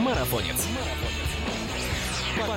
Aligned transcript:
Марафонец. 0.00 0.66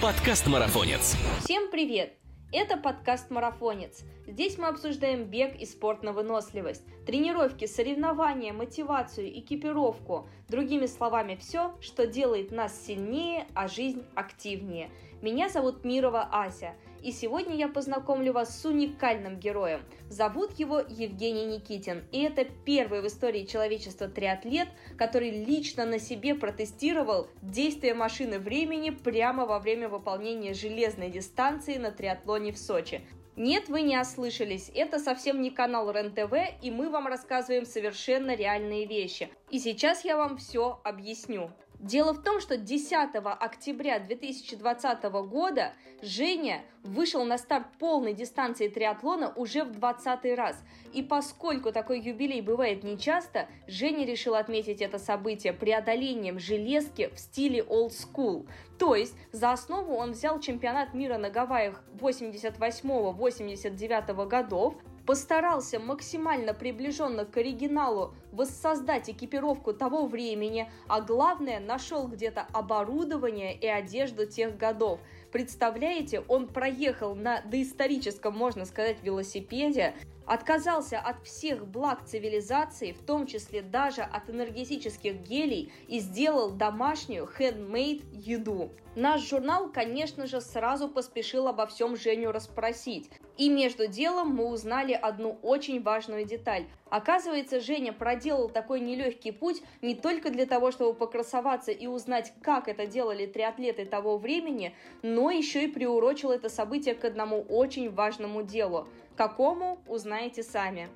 Подкаст 0.01 0.47
Марафонец. 0.47 1.17
Всем 1.43 1.69
привет! 1.69 2.13
Это 2.54 2.77
подкаст 2.77 3.31
«Марафонец». 3.31 4.04
Здесь 4.25 4.58
мы 4.58 4.67
обсуждаем 4.67 5.25
бег 5.25 5.59
и 5.59 5.66
спорт 5.66 6.03
на 6.03 6.14
выносливость, 6.14 6.83
тренировки, 7.06 7.66
соревнования, 7.66 8.54
мотивацию, 8.54 9.27
экипировку. 9.38 10.29
Другими 10.48 10.86
словами, 10.86 11.36
все, 11.36 11.75
что 11.82 12.07
делает 12.07 12.52
нас 12.52 12.79
сильнее, 12.86 13.46
а 13.55 13.68
жизнь 13.68 14.05
активнее. 14.16 14.89
Меня 15.21 15.50
зовут 15.50 15.84
Мирова 15.84 16.30
Ася, 16.32 16.75
и 17.04 17.12
сегодня 17.12 17.56
я 17.56 17.68
познакомлю 17.68 18.34
вас 18.34 18.60
с 18.62 18.66
уникальным 18.66 19.38
героем. 19.38 19.82
Зовут 20.10 20.58
его 20.58 20.80
Евгений 20.80 21.46
Никитин, 21.46 22.04
и 22.12 22.22
это 22.22 22.46
первый 22.46 23.02
в 23.02 23.08
истории 23.08 23.46
человечества 23.46 24.08
триатлет, 24.08 24.70
который 24.98 25.30
лично 25.46 25.86
на 25.86 26.00
себе 26.00 26.34
протестировал 26.34 27.28
действие 27.42 27.94
машины 27.94 28.39
времени 28.39 28.89
прямо 28.89 29.46
во 29.46 29.60
время 29.60 29.89
выполнения 29.89 30.54
железной 30.54 31.10
дистанции 31.10 31.75
на 31.78 31.92
триатлоне 31.92 32.53
в 32.53 32.58
Сочи. 32.58 33.02
Нет, 33.35 33.67
вы 33.67 33.81
не 33.81 33.99
ослышались, 33.99 34.70
это 34.75 34.99
совсем 34.99 35.41
не 35.41 35.49
канал 35.49 35.89
РЕН-ТВ, 35.89 36.61
и 36.61 36.70
мы 36.70 36.89
вам 36.89 37.08
рассказываем 37.08 37.66
совершенно 37.66 38.35
реальные 38.35 38.85
вещи. 38.85 39.27
И 39.49 39.58
сейчас 39.58 40.05
я 40.05 40.17
вам 40.17 40.38
все 40.38 40.80
объясню. 40.83 41.49
Дело 41.83 42.13
в 42.13 42.23
том, 42.23 42.39
что 42.39 42.55
10 42.55 43.09
октября 43.13 43.99
2020 43.99 45.03
года 45.27 45.73
Женя 46.01 46.63
вышел 46.81 47.25
на 47.25 47.37
старт 47.37 47.67
полной 47.77 48.13
дистанции 48.13 48.69
триатлона 48.69 49.33
уже 49.35 49.65
в 49.65 49.71
20 49.71 50.38
раз. 50.38 50.55
И 50.93 51.03
поскольку 51.03 51.73
такой 51.73 51.99
юбилей 51.99 52.39
бывает 52.39 52.85
нечасто, 52.85 53.49
Женя 53.67 54.05
решил 54.05 54.35
отметить 54.35 54.81
это 54.81 54.97
событие 54.97 55.51
преодолением 55.51 56.39
железки 56.39 57.11
в 57.13 57.19
стиле 57.19 57.59
old 57.59 57.91
school. 57.91 58.47
То 58.79 58.95
есть 58.95 59.15
за 59.33 59.52
основу 59.52 59.95
он 59.95 60.13
взял 60.13 60.39
чемпионат 60.39 60.93
мира 60.93 61.17
на 61.17 61.30
Гавайях 61.30 61.83
88-89 61.99 64.27
годов, 64.27 64.75
постарался 65.05 65.79
максимально 65.79 66.53
приближенно 66.53 67.25
к 67.25 67.37
оригиналу 67.37 68.13
воссоздать 68.31 69.09
экипировку 69.09 69.73
того 69.73 70.05
времени, 70.05 70.71
а 70.87 71.01
главное, 71.01 71.59
нашел 71.59 72.07
где-то 72.07 72.47
оборудование 72.53 73.55
и 73.55 73.67
одежду 73.67 74.25
тех 74.25 74.57
годов. 74.57 74.99
Представляете, 75.31 76.21
он 76.27 76.47
проехал 76.47 77.15
на 77.15 77.41
доисторическом, 77.41 78.35
можно 78.37 78.65
сказать, 78.65 79.03
велосипеде, 79.03 79.95
отказался 80.25 80.99
от 80.99 81.23
всех 81.25 81.67
благ 81.67 82.05
цивилизации, 82.05 82.93
в 82.93 83.03
том 83.03 83.27
числе 83.27 83.61
даже 83.61 84.01
от 84.01 84.29
энергетических 84.29 85.15
гелей, 85.21 85.71
и 85.87 85.99
сделал 85.99 86.51
домашнюю 86.51 87.27
handmade 87.37 88.03
еду. 88.13 88.71
Наш 88.95 89.27
журнал, 89.27 89.71
конечно 89.71 90.27
же, 90.27 90.39
сразу 90.39 90.87
поспешил 90.87 91.47
обо 91.47 91.65
всем 91.65 91.97
Женю 91.97 92.31
расспросить. 92.31 93.09
И 93.38 93.50
между 93.50 93.88
делом 93.88 94.36
мы 94.36 94.45
узнали 94.45 94.94
одну 94.94 95.39
очень 95.42 95.81
важную 95.81 96.26
деталь. 96.26 96.66
Оказывается, 96.89 97.59
Женя 97.59 97.92
проделал 97.92 98.50
такой 98.50 98.80
нелегкий 98.80 99.31
путь 99.31 99.64
не 99.81 99.95
только 99.95 100.30
для 100.30 100.45
того, 100.45 100.72
чтобы 100.72 100.94
покрасоваться 100.94 101.72
и 101.72 101.88
узнать, 101.88 102.31
как 102.42 102.67
это 102.67 102.86
делали 102.86 103.26
триатлеты 103.26 103.86
того 103.86 104.17
времени, 104.17 104.76
но 105.02 105.31
еще 105.31 105.64
и 105.64 105.67
приурочил 105.67 106.30
это 106.30 106.50
событие 106.50 106.94
к 106.94 107.06
одному 107.06 107.42
очень 107.42 107.89
важному 107.89 108.44
делу. 108.44 108.88
Какому, 109.16 109.80
узнаете 109.88 110.44
сами. 110.44 110.89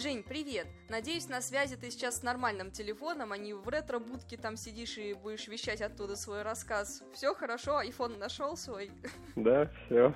Жень, 0.00 0.22
привет! 0.22 0.68
Надеюсь, 0.88 1.28
на 1.28 1.40
связи 1.40 1.74
ты 1.74 1.90
сейчас 1.90 2.20
с 2.20 2.22
нормальным 2.22 2.70
телефоном, 2.70 3.32
а 3.32 3.36
не 3.36 3.52
в 3.52 3.68
ретро-будке 3.68 4.36
там 4.36 4.56
сидишь 4.56 4.96
и 4.96 5.12
будешь 5.12 5.48
вещать 5.48 5.82
оттуда 5.82 6.14
свой 6.14 6.42
рассказ. 6.42 7.02
Все 7.12 7.34
хорошо? 7.34 7.78
Айфон 7.78 8.16
нашел 8.16 8.56
свой? 8.56 8.92
Да, 9.34 9.68
все. 9.86 10.14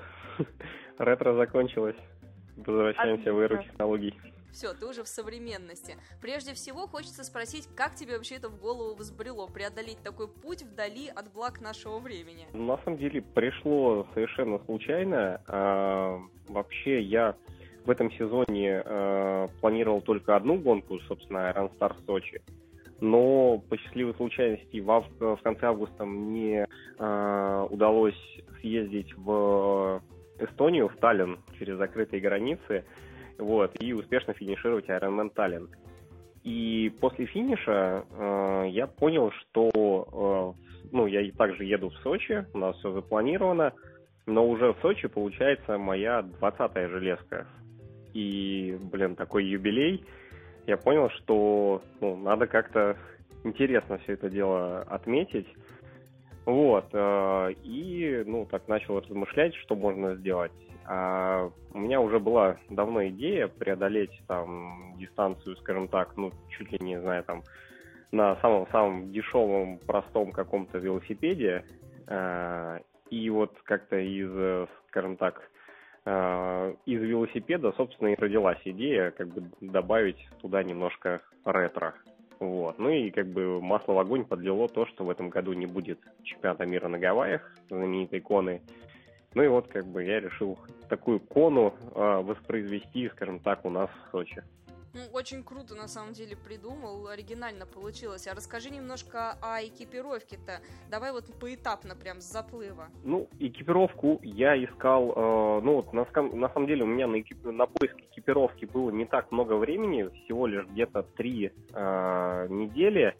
Ретро 0.99 1.35
закончилось. 1.35 1.97
Возвращаемся 2.59 3.33
в 3.33 3.41
эру 3.41 3.61
технологий. 3.65 4.15
Все, 4.53 4.73
ты 4.73 4.87
уже 4.87 5.03
в 5.03 5.09
современности. 5.09 5.97
Прежде 6.21 6.55
всего, 6.55 6.87
хочется 6.87 7.25
спросить, 7.25 7.67
как 7.75 7.97
тебе 7.97 8.19
вообще 8.19 8.37
это 8.37 8.51
в 8.51 8.61
голову 8.61 8.95
взбрело, 8.95 9.48
преодолеть 9.48 10.01
такой 10.05 10.29
путь 10.29 10.63
вдали 10.63 11.09
от 11.09 11.33
благ 11.33 11.61
нашего 11.61 11.98
времени? 11.98 12.47
На 12.53 12.79
самом 12.85 12.98
деле, 12.98 13.21
пришло 13.21 14.07
совершенно 14.15 14.61
случайно. 14.65 15.42
А, 15.48 16.21
вообще, 16.47 17.03
я 17.03 17.35
в 17.85 17.91
этом 17.91 18.11
сезоне 18.13 18.83
э, 18.85 19.48
планировал 19.61 20.01
только 20.01 20.37
одну 20.37 20.57
гонку, 20.57 20.98
собственно, 21.01 21.53
Iron 21.55 21.70
Star 21.79 21.95
Сочи. 22.07 22.41
Но 23.01 23.59
по 23.69 23.77
счастливой 23.77 24.15
случайности 24.15 24.79
в, 24.79 24.91
ав- 24.91 25.11
в 25.19 25.41
конце 25.43 25.67
августа 25.67 26.05
мне 26.05 26.67
э, 26.98 27.67
удалось 27.71 28.41
съездить 28.61 29.13
в 29.17 30.01
Эстонию, 30.39 30.89
в 30.89 30.97
Таллин, 30.97 31.39
через 31.59 31.79
закрытые 31.79 32.21
границы, 32.21 32.85
вот, 33.39 33.73
и 33.81 33.92
успешно 33.92 34.35
финишировать 34.35 34.89
Ironman 34.89 35.31
Таллин. 35.35 35.69
И 36.45 36.92
после 37.01 37.27
финиша 37.27 38.05
э, 38.09 38.67
я 38.71 38.87
понял, 38.87 39.33
что 39.33 40.55
э, 40.55 40.87
ну, 40.92 41.07
я 41.07 41.29
также 41.33 41.65
еду 41.65 41.91
в 41.91 41.97
Сочи, 41.98 42.47
у 42.55 42.59
нас 42.59 42.77
все 42.77 42.92
запланировано, 42.92 43.73
но 44.27 44.47
уже 44.47 44.73
в 44.73 44.77
Сочи 44.81 45.09
получается 45.09 45.79
моя 45.79 46.25
20-я 46.41 46.89
железка 46.89 47.47
и, 48.14 48.78
блин, 48.80 49.17
такой 49.17 49.45
юбилей, 49.45 50.05
я 50.67 50.77
понял, 50.77 51.11
что 51.11 51.83
ну, 52.00 52.17
надо 52.17 52.46
как-то 52.46 52.96
интересно 53.45 53.98
все 53.98 54.12
это 54.14 54.30
дело 54.30 54.83
отметить. 54.83 55.48
Вот, 56.45 56.89
э, 56.92 57.52
и, 57.62 58.24
ну, 58.27 58.46
так 58.46 58.67
начал 58.67 59.00
размышлять, 59.00 59.55
что 59.56 59.77
можно 59.77 60.17
сделать. 60.17 60.52
А 60.84 61.50
у 61.73 61.78
меня 61.78 62.00
уже 62.00 62.18
была 62.18 62.56
давно 62.68 63.06
идея 63.08 63.46
преодолеть 63.46 64.20
там 64.27 64.96
дистанцию, 64.98 65.56
скажем 65.58 65.86
так, 65.86 66.17
ну, 66.17 66.33
чуть 66.50 66.73
ли 66.73 66.79
не 66.80 67.00
знаю, 67.00 67.23
там, 67.23 67.44
на 68.11 68.36
самом-самом 68.36 69.12
дешевом, 69.12 69.79
простом 69.86 70.33
каком-то 70.33 70.79
велосипеде. 70.79 71.64
Э, 72.08 72.80
и 73.11 73.30
вот 73.30 73.56
как-то 73.62 73.98
из, 73.98 74.68
скажем 74.89 75.17
так, 75.17 75.48
из 76.05 77.01
велосипеда, 77.01 77.73
собственно, 77.77 78.08
и 78.08 78.17
родилась 78.17 78.61
идея 78.64 79.13
как 79.13 79.29
бы 79.29 79.45
добавить 79.61 80.18
туда 80.40 80.64
немножко 80.64 81.20
ретро. 81.45 81.95
Вот. 82.40 82.77
Ну 82.80 82.89
и 82.89 83.11
как 83.11 83.29
бы 83.29 83.61
масло 83.61 83.92
в 83.92 83.98
огонь 84.01 84.24
подлило 84.24 84.68
то, 84.68 84.85
что 84.86 85.05
в 85.05 85.11
этом 85.11 85.29
году 85.29 85.52
не 85.52 85.67
будет 85.67 86.01
чемпионата 86.24 86.67
мира 86.67 86.89
на 86.89 86.98
Гавайях, 86.98 87.57
знаменитой 87.68 88.20
коны. 88.20 88.62
Ну 89.35 89.45
и 89.45 89.48
вот 89.48 89.68
как 89.68 89.86
бы 89.86 90.02
я 90.02 90.18
решил 90.18 90.58
такую 90.89 91.20
кону 91.20 91.73
э, 91.95 92.23
воспроизвести, 92.23 93.08
скажем 93.11 93.39
так, 93.39 93.64
у 93.64 93.70
нас 93.70 93.89
в 93.89 94.11
Сочи. 94.11 94.42
Ну, 94.95 95.01
очень 95.13 95.42
круто, 95.42 95.75
на 95.75 95.89
самом 95.89 96.13
деле, 96.13 96.36
придумал, 96.36 97.08
оригинально 97.08 97.64
получилось. 97.64 98.27
А 98.27 98.35
расскажи 98.35 98.69
немножко 98.70 99.39
о 99.41 99.63
экипировке-то. 99.64 100.61
Давай 100.91 101.13
вот 101.13 101.25
поэтапно, 101.41 101.97
прям 101.97 102.20
с 102.20 102.30
заплыва. 102.30 102.89
Ну, 103.03 103.29
экипировку 103.39 104.20
я 104.23 104.63
искал, 104.63 105.13
э, 105.13 105.61
ну, 105.63 105.77
вот 105.77 105.92
на, 105.95 106.07
на 106.23 106.48
самом 106.51 106.67
деле 106.67 106.85
у 106.85 106.86
меня 106.86 107.07
на, 107.07 107.20
экип, 107.20 107.42
на 107.45 107.67
поиск 107.67 107.97
экипировки 108.13 108.67
было 108.67 108.91
не 108.91 109.07
так 109.07 109.33
много 109.33 109.55
времени, 109.55 110.11
всего 110.25 110.47
лишь 110.47 110.67
где-то 110.67 111.03
три 111.03 111.53
э, 111.73 112.47
недели. 112.51 113.17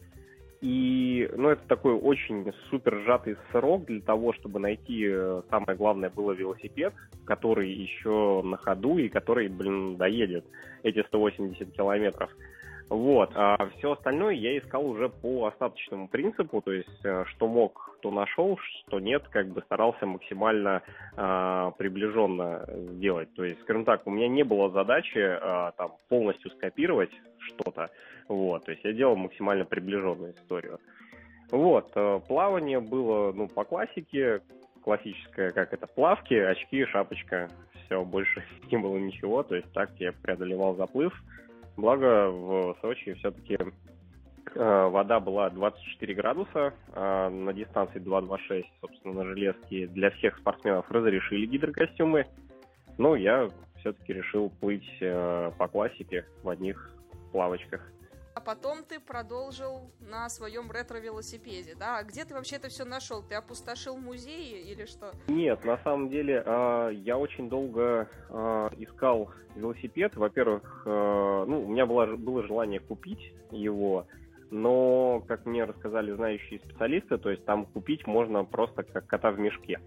И, 0.63 1.29
ну, 1.35 1.49
это 1.49 1.67
такой 1.67 1.91
очень 1.93 2.53
супер 2.69 3.01
сжатый 3.03 3.35
срок 3.51 3.83
для 3.83 3.99
того, 3.99 4.31
чтобы 4.31 4.61
найти, 4.61 5.05
э, 5.09 5.41
самое 5.49 5.77
главное, 5.77 6.09
было 6.09 6.31
велосипед, 6.31 6.93
который 7.25 7.69
еще 7.69 8.41
на 8.45 8.55
ходу 8.55 8.97
и 8.97 9.09
который, 9.09 9.49
блин, 9.49 9.97
доедет 9.97 10.45
эти 10.83 11.03
180 11.03 11.69
километров. 11.75 12.29
Вот, 12.87 13.31
а 13.35 13.57
все 13.77 13.91
остальное 13.91 14.35
я 14.35 14.57
искал 14.57 14.85
уже 14.85 15.09
по 15.09 15.47
остаточному 15.47 16.07
принципу, 16.07 16.61
то 16.61 16.71
есть 16.71 17.03
э, 17.03 17.25
что 17.27 17.47
мог, 17.47 17.97
то 18.01 18.09
нашел, 18.11 18.57
что 18.57 19.01
нет, 19.01 19.23
как 19.31 19.49
бы 19.49 19.61
старался 19.63 20.05
максимально 20.05 20.81
э, 21.17 21.71
приближенно 21.77 22.65
сделать. 22.93 23.33
То 23.33 23.43
есть, 23.43 23.59
скажем 23.63 23.83
так, 23.83 24.07
у 24.07 24.11
меня 24.11 24.29
не 24.29 24.43
было 24.43 24.69
задачи 24.69 25.17
э, 25.17 25.71
там 25.75 25.93
полностью 26.07 26.51
скопировать 26.51 27.11
что-то, 27.47 27.89
вот, 28.27 28.65
то 28.65 28.71
есть 28.71 28.83
я 28.83 28.93
делал 28.93 29.15
максимально 29.15 29.65
приближенную 29.65 30.33
историю. 30.33 30.79
Вот, 31.51 31.91
э, 31.95 32.19
плавание 32.27 32.79
было, 32.79 33.31
ну, 33.33 33.47
по 33.47 33.63
классике, 33.63 34.41
классическое, 34.83 35.51
как 35.51 35.73
это, 35.73 35.87
плавки, 35.87 36.33
очки, 36.33 36.85
шапочка, 36.85 37.49
все, 37.85 38.03
больше 38.03 38.43
не 38.71 38.77
было 38.77 38.97
ничего, 38.97 39.43
то 39.43 39.55
есть 39.55 39.71
так 39.73 39.91
я 39.99 40.11
преодолевал 40.13 40.75
заплыв, 40.75 41.13
благо 41.77 42.29
в 42.29 42.77
Сочи 42.81 43.13
все-таки 43.13 43.57
э, 44.55 44.87
вода 44.87 45.19
была 45.19 45.49
24 45.49 46.13
градуса, 46.13 46.73
а 46.93 47.29
на 47.29 47.53
дистанции 47.53 48.01
2.26, 48.01 48.65
собственно, 48.81 49.13
на 49.13 49.25
железке. 49.25 49.87
Для 49.87 50.11
всех 50.11 50.37
спортсменов 50.37 50.89
разрешили 50.91 51.45
гидрокостюмы, 51.45 52.25
но 52.97 53.15
я 53.15 53.49
все-таки 53.79 54.13
решил 54.13 54.49
плыть 54.49 54.87
э, 55.01 55.51
по 55.57 55.67
классике 55.67 56.25
в 56.43 56.49
одних 56.49 56.89
плавочках. 57.33 57.81
А 58.35 58.39
потом 58.39 58.83
ты 58.83 58.99
продолжил 58.99 59.91
на 59.99 60.27
своем 60.27 60.71
ретро-велосипеде, 60.71 61.75
да? 61.75 61.99
А 61.99 62.03
где 62.03 62.25
ты 62.25 62.33
вообще 62.33 62.55
это 62.55 62.67
все 62.69 62.83
нашел? 62.83 63.21
Ты 63.21 63.35
опустошил 63.35 63.95
музеи 63.97 64.71
или 64.71 64.85
что? 64.85 65.11
Нет, 65.27 65.63
на 65.65 65.77
самом 65.83 66.09
деле 66.09 66.41
э, 66.43 66.91
я 66.95 67.17
очень 67.17 67.47
долго 67.47 68.09
э, 68.29 68.69
искал 68.79 69.29
велосипед. 69.55 70.15
Во-первых, 70.15 70.83
э, 70.85 71.45
ну, 71.47 71.63
у 71.63 71.67
меня 71.67 71.85
было, 71.85 72.07
было 72.15 72.41
желание 72.43 72.79
купить 72.79 73.33
его, 73.51 74.07
но, 74.49 75.23
как 75.27 75.45
мне 75.45 75.63
рассказали 75.65 76.11
знающие 76.11 76.59
специалисты, 76.59 77.19
то 77.19 77.29
есть 77.29 77.45
там 77.45 77.67
купить 77.67 78.07
можно 78.07 78.45
просто 78.45 78.81
как 78.81 79.05
кота 79.05 79.29
в 79.29 79.37
мешке. 79.37 79.79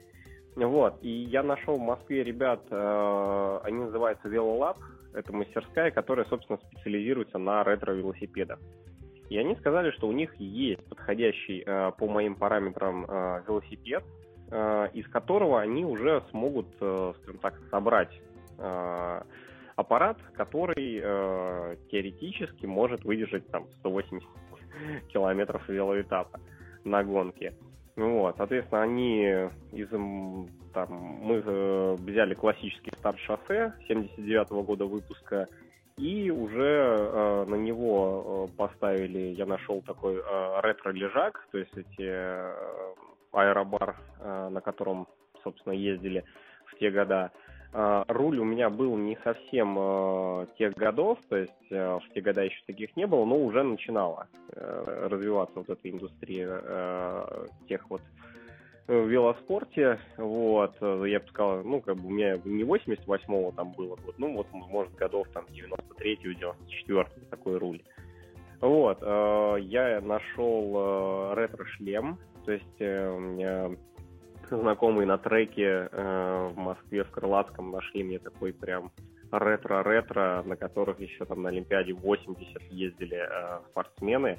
Вот, 0.55 0.99
и 1.03 1.11
я 1.11 1.43
нашел 1.43 1.75
в 1.75 1.83
Москве 1.83 2.25
ребят, 2.25 2.63
они 2.71 3.79
называются 3.79 4.27
Велолаб, 4.27 4.79
это 5.17 5.33
мастерская, 5.33 5.91
которая, 5.91 6.27
собственно, 6.27 6.59
специализируется 6.59 7.39
на 7.39 7.65
ретро-велосипедах. 7.65 8.59
И 9.29 9.39
они 9.39 9.57
сказали, 9.57 9.91
что 9.91 10.07
у 10.09 10.13
них 10.13 10.35
есть 10.37 10.85
подходящий 10.89 11.63
э, 11.67 11.93
по 11.99 12.07
моим 12.07 12.37
параметрам 12.37 13.05
э, 13.05 13.43
велосипед, 13.49 14.05
э, 14.51 14.89
из 14.93 15.09
которого 15.09 15.61
они 15.61 15.85
уже 15.85 16.23
смогут, 16.31 16.69
э, 16.81 17.13
скажем 17.23 17.41
так, 17.41 17.55
собрать 17.71 18.21
э, 18.59 19.23
аппарат, 19.75 20.19
который 20.35 21.01
э, 21.03 21.77
теоретически 21.91 22.67
может 22.67 23.05
выдержать 23.05 23.49
там 23.49 23.67
180 23.81 24.29
километров 25.09 25.69
велоэтапа 25.69 26.41
на 26.85 27.03
гонке. 27.03 27.55
Ну 27.97 28.19
вот, 28.21 28.37
соответственно, 28.37 28.83
они 28.83 29.25
из 29.73 29.89
там, 30.75 30.89
мы 30.91 31.41
взяли 31.97 32.35
классический 32.35 32.93
старт 32.99 33.19
шоссе 33.21 33.73
79 33.89 34.51
-го 34.51 34.63
года 34.63 34.85
выпуска 34.85 35.49
и 35.97 36.31
уже 36.31 36.95
э, 36.99 37.45
на 37.49 37.55
него 37.55 38.49
э, 38.51 38.57
поставили, 38.57 39.35
я 39.35 39.47
нашел 39.47 39.81
такой 39.81 40.17
э, 40.17 40.61
ретро-лежак, 40.61 41.49
то 41.51 41.59
есть 41.59 41.75
эти 41.75 42.03
э, 42.03 42.55
аэробар, 43.33 43.97
э, 44.21 44.49
на 44.51 44.61
котором, 44.61 45.09
собственно, 45.43 45.73
ездили 45.73 46.25
в 46.67 46.79
те 46.79 46.91
года. 46.91 47.33
Руль 48.08 48.38
у 48.38 48.44
меня 48.44 48.70
был 48.70 48.96
не 48.96 49.19
совсем 49.23 49.76
э, 49.78 50.46
тех 50.58 50.75
годов, 50.75 51.19
то 51.28 51.37
есть 51.37 51.52
э, 51.70 51.99
в 51.99 52.14
те 52.14 52.20
года 52.23 52.43
еще 52.43 52.58
таких 52.67 52.96
не 52.96 53.06
было, 53.06 53.25
но 53.25 53.37
уже 53.37 53.62
начинала 53.62 54.28
э, 54.52 55.08
развиваться 55.11 55.58
вот 55.58 55.69
эта 55.69 55.90
индустрия 55.90 57.46
тех 57.69 57.88
вот 57.90 58.00
в 58.87 59.06
велоспорте, 59.08 59.99
вот, 60.17 60.76
я 60.81 61.19
бы 61.19 61.26
сказал, 61.28 61.64
ну, 61.64 61.81
как 61.81 61.96
бы 61.96 62.06
у 62.06 62.11
меня 62.11 62.38
не 62.44 62.62
88-го 62.62 63.50
там 63.50 63.73
было, 63.73 63.99
вот, 64.06 64.14
ну, 64.17 64.32
вот, 64.37 64.46
может, 64.52 64.94
годов 64.94 65.26
там 65.34 65.44
93-го, 65.52 66.55
94-го 66.87 67.26
такой 67.31 67.58
руль. 67.58 67.82
Вот, 68.61 68.99
э, 69.02 69.56
я 69.61 70.00
нашел 70.00 70.73
э, 70.75 71.34
ретро-шлем, 71.34 72.19
то 72.44 72.52
есть 72.52 72.81
э, 72.81 73.11
у 73.11 73.20
меня 73.20 73.70
знакомые 74.49 75.07
на 75.07 75.19
треке 75.19 75.89
э, 75.91 76.51
в 76.53 76.57
Москве, 76.57 77.05
в 77.05 77.11
Крылатском 77.11 77.71
нашли 77.71 78.05
мне 78.05 78.19
такой 78.19 78.53
прям 78.53 78.93
ретро-ретро, 79.31 80.43
на 80.45 80.57
которых 80.57 81.01
еще 81.01 81.25
там 81.25 81.43
на 81.43 81.49
Олимпиаде 81.49 81.93
80 81.93 82.63
ездили 82.71 83.19
э, 83.19 83.61
спортсмены 83.71 84.39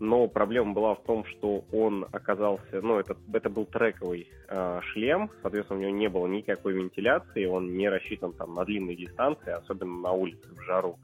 но 0.00 0.26
проблема 0.28 0.72
была 0.72 0.94
в 0.94 1.02
том, 1.02 1.24
что 1.24 1.64
он 1.72 2.06
оказался, 2.12 2.80
ну, 2.82 2.98
это, 2.98 3.16
это 3.32 3.48
был 3.48 3.64
трековый 3.64 4.28
э, 4.48 4.80
шлем, 4.92 5.30
соответственно, 5.42 5.80
у 5.80 5.82
него 5.82 5.96
не 5.96 6.08
было 6.08 6.26
никакой 6.26 6.72
вентиляции, 6.74 7.46
он 7.46 7.76
не 7.76 7.88
рассчитан 7.88 8.32
там 8.32 8.54
на 8.54 8.64
длинные 8.64 8.96
дистанции, 8.96 9.52
особенно 9.52 10.00
на 10.00 10.12
улице 10.12 10.48
в 10.50 10.60
жару. 10.62 10.98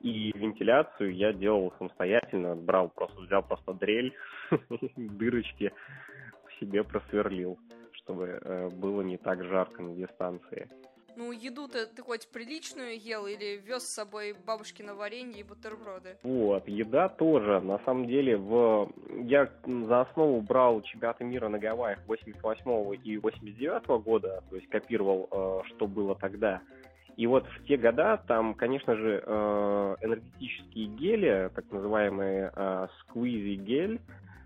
И 0.00 0.32
вентиляцию 0.36 1.14
я 1.14 1.32
делал 1.32 1.72
самостоятельно, 1.78 2.56
брал 2.56 2.88
просто, 2.88 3.20
взял 3.20 3.42
просто 3.42 3.72
дрель, 3.74 4.12
дырочки 4.96 5.72
себе 6.62 6.84
просверлил, 6.84 7.58
чтобы 7.92 8.40
э, 8.40 8.68
было 8.70 9.02
не 9.02 9.18
так 9.18 9.42
жарко 9.44 9.82
на 9.82 9.94
дистанции. 9.94 10.68
Ну, 11.14 11.30
еду-то 11.30 11.86
ты 11.86 12.02
хоть 12.02 12.26
приличную 12.28 12.98
ел 12.98 13.26
или 13.26 13.60
вез 13.60 13.82
с 13.82 13.94
собой 13.94 14.34
бабушкино 14.46 14.94
варенье 14.94 15.40
и 15.40 15.42
бутерброды? 15.42 16.16
Вот, 16.22 16.66
еда 16.66 17.10
тоже. 17.10 17.60
На 17.60 17.78
самом 17.80 18.06
деле, 18.06 18.38
в... 18.38 18.90
я 19.24 19.50
за 19.66 20.00
основу 20.00 20.40
брал 20.40 20.80
чемпионаты 20.80 21.24
мира 21.24 21.48
на 21.48 21.58
Гавайях 21.58 21.98
88 22.06 23.00
и 23.04 23.18
89 23.18 24.02
года, 24.02 24.42
то 24.48 24.56
есть 24.56 24.68
копировал, 24.70 25.28
э, 25.30 25.68
что 25.68 25.86
было 25.86 26.14
тогда. 26.14 26.62
И 27.18 27.26
вот 27.26 27.44
в 27.46 27.66
те 27.66 27.76
года 27.76 28.22
там, 28.26 28.54
конечно 28.54 28.96
же, 28.96 29.22
э, 29.22 29.96
энергетические 30.00 30.86
гели, 30.86 31.50
так 31.54 31.70
называемые 31.70 32.50
squeezy 32.54 33.56
гель, 33.56 34.00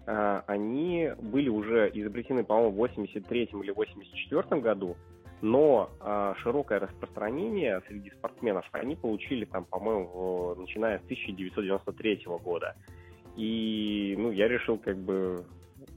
они 0.07 1.11
были 1.21 1.49
уже 1.49 1.91
изобретены, 1.93 2.45
по-моему, 2.45 2.71
в 2.71 2.77
83 2.77 3.51
или 3.53 3.71
84 3.73 4.61
году 4.61 4.97
но 5.43 5.91
э, 6.01 6.35
широкое 6.43 6.81
распространение 6.81 7.83
среди 7.89 8.11
спортсменов 8.11 8.67
они 8.73 8.97
получили 8.97 9.45
там, 9.45 9.65
по-моему, 9.65 10.55
начиная 10.57 10.99
с 10.99 11.03
1993 11.05 12.25
года. 12.43 12.75
И, 13.37 14.15
ну, 14.19 14.31
я 14.31 14.49
решил, 14.49 14.79
как 14.79 14.97
бы, 14.97 15.45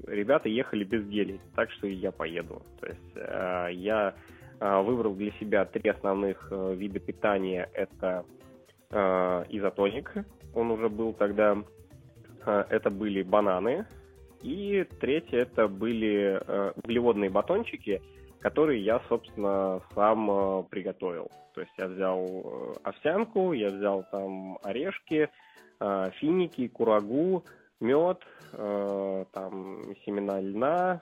ребята 0.08 0.50
ехали 0.50 0.84
без 0.84 1.06
гелей, 1.06 1.40
так 1.56 1.72
что 1.72 1.88
и 1.88 1.94
я 1.94 2.12
поеду. 2.12 2.62
То 2.82 2.88
есть 2.88 3.16
э, 3.16 3.70
я 3.74 4.14
выбрал 4.60 5.16
для 5.16 5.32
себя 5.40 5.64
три 5.64 5.90
основных 5.90 6.50
э, 6.52 6.76
вида 6.76 7.00
питания. 7.00 7.70
Это 7.74 8.26
э, 8.92 9.46
изотоник, 9.50 10.14
он 10.54 10.72
уже 10.72 10.90
был 10.90 11.14
тогда. 11.14 11.58
Э, 12.46 12.66
это 12.70 12.90
были 12.90 13.24
бананы. 13.24 13.86
И 14.42 14.86
третье, 15.00 15.40
это 15.40 15.68
были 15.68 16.40
э, 16.40 16.72
углеводные 16.76 17.30
батончики– 17.30 18.02
который 18.40 18.80
я, 18.82 19.02
собственно, 19.10 19.82
сам 19.94 20.32
э, 20.32 20.64
приготовил. 20.70 21.30
То 21.54 21.62
есть 21.62 21.74
я 21.78 21.88
взял 21.88 22.26
э, 22.26 22.74
овсянку, 22.84 23.54
я 23.54 23.70
взял 23.70 24.06
там 24.12 24.58
орешки, 24.64 25.30
финики, 26.20 26.68
курагу, 26.68 27.46
мед, 27.80 28.20
там 28.52 29.96
семена 30.04 30.42
льна, 30.42 31.02